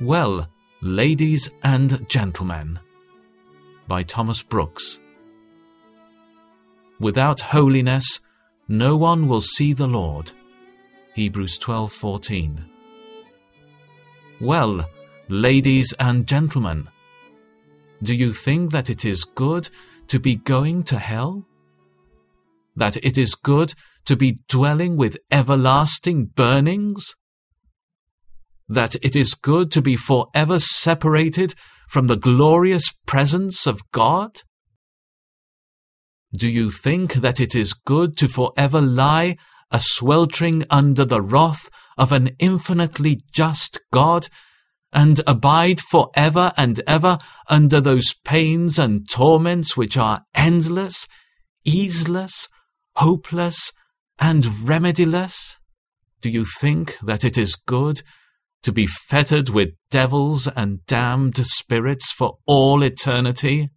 [0.00, 0.46] Well,
[0.82, 2.80] ladies and gentlemen,
[3.88, 4.98] by Thomas Brooks.
[7.00, 8.20] Without holiness,
[8.68, 10.32] no one will see the Lord.
[11.14, 12.68] Hebrews 12:14.
[14.38, 14.86] Well,
[15.28, 16.88] ladies and gentlemen,
[18.02, 19.70] do you think that it is good
[20.08, 21.46] to be going to hell?
[22.76, 23.72] That it is good
[24.04, 27.16] to be dwelling with everlasting burnings?
[28.68, 31.54] That it is good to be forever separated
[31.88, 34.42] from the glorious presence of God?
[36.36, 39.36] Do you think that it is good to forever lie
[39.70, 44.28] a sweltering under the wrath of an infinitely just God,
[44.92, 51.06] and abide for ever and ever under those pains and torments which are endless,
[51.64, 52.48] easeless,
[52.96, 53.72] hopeless,
[54.18, 55.56] and remediless?
[56.20, 58.02] Do you think that it is good
[58.62, 63.70] to be fettered with devils and damned spirits for all eternity?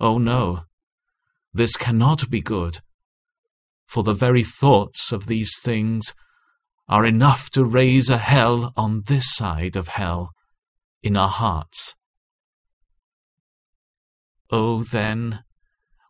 [0.00, 0.62] Oh no,
[1.52, 2.80] this cannot be good,
[3.86, 6.12] for the very thoughts of these things
[6.88, 10.32] are enough to raise a hell on this side of hell
[11.02, 11.94] in our hearts.
[14.50, 15.44] Oh, then,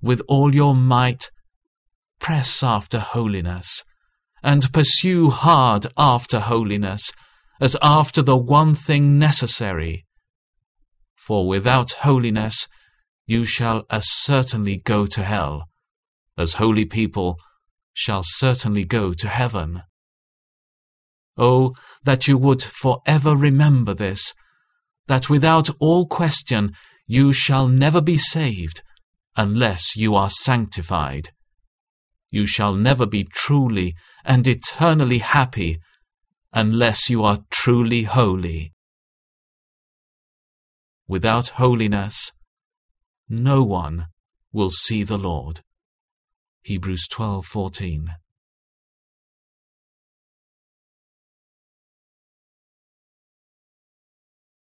[0.03, 1.31] with all your might,
[2.19, 3.85] press after holiness,
[4.45, 7.11] and pursue hard after holiness,
[7.61, 10.05] as after the one thing necessary.
[11.17, 12.69] For without holiness
[13.27, 15.71] you shall as certainly go to hell,
[16.37, 17.39] as holy people
[17.95, 19.83] shall certainly go to heaven.
[21.39, 21.73] Oh,
[22.05, 24.35] that you would for ever remember this,
[25.07, 26.75] that without all question
[27.07, 28.83] you shall never be saved
[29.37, 31.31] unless you are sanctified.
[32.35, 35.79] You shall never be truly and eternally happy
[36.53, 38.73] unless you are truly holy.
[41.07, 42.33] Without holiness,
[43.29, 44.07] no one
[44.51, 45.61] will see the Lord.
[46.63, 48.09] Hebrews 12:14